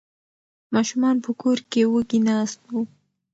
[0.75, 2.81] ماشومان په کور کې وږي ناست وو.